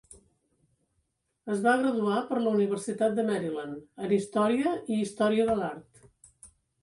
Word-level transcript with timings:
Es 1.55 1.59
va 1.65 1.73
graduar 1.81 2.15
per 2.31 2.39
la 2.45 2.53
Universitat 2.59 3.13
de 3.19 3.25
Maryland, 3.29 3.85
en 4.07 4.15
Història 4.19 4.71
i 4.95 4.99
Història 5.03 5.49
de 5.51 5.59
l'Art. 5.63 6.05